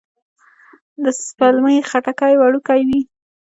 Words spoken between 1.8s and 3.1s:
خټکی وړوکی وي